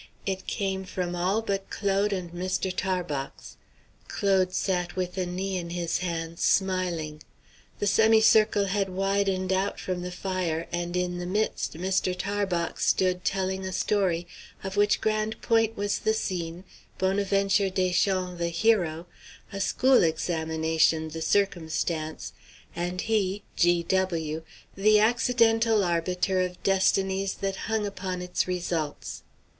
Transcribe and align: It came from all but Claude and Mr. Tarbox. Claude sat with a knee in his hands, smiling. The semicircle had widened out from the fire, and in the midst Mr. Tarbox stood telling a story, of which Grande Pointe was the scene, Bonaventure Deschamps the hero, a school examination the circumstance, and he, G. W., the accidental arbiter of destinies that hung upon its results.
It 0.25 0.47
came 0.47 0.83
from 0.83 1.15
all 1.15 1.43
but 1.43 1.69
Claude 1.69 2.11
and 2.11 2.31
Mr. 2.31 2.75
Tarbox. 2.75 3.57
Claude 4.07 4.51
sat 4.51 4.95
with 4.95 5.15
a 5.15 5.27
knee 5.27 5.57
in 5.59 5.69
his 5.69 5.99
hands, 5.99 6.41
smiling. 6.41 7.21
The 7.77 7.85
semicircle 7.85 8.65
had 8.65 8.89
widened 8.89 9.53
out 9.53 9.79
from 9.79 10.01
the 10.01 10.09
fire, 10.11 10.65
and 10.71 10.97
in 10.97 11.19
the 11.19 11.27
midst 11.27 11.75
Mr. 11.75 12.15
Tarbox 12.17 12.83
stood 12.83 13.23
telling 13.23 13.63
a 13.63 13.71
story, 13.71 14.25
of 14.63 14.75
which 14.75 15.01
Grande 15.01 15.39
Pointe 15.39 15.77
was 15.77 15.99
the 15.99 16.15
scene, 16.15 16.63
Bonaventure 16.97 17.69
Deschamps 17.69 18.39
the 18.39 18.49
hero, 18.49 19.05
a 19.53 19.61
school 19.61 20.01
examination 20.01 21.09
the 21.09 21.21
circumstance, 21.21 22.33
and 22.75 23.01
he, 23.01 23.43
G. 23.55 23.83
W., 23.83 24.41
the 24.75 24.99
accidental 24.99 25.83
arbiter 25.83 26.41
of 26.41 26.63
destinies 26.63 27.35
that 27.35 27.55
hung 27.67 27.85
upon 27.85 28.23
its 28.23 28.47
results. 28.47 29.21